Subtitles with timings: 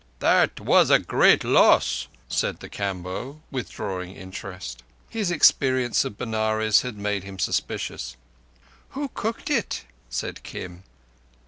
[0.17, 4.81] "That was a great loss," said the Kamboh, withdrawing interest.
[5.07, 8.15] His experience of Benares had made him suspicious.
[8.97, 10.81] "Who cooked it?" said Kim.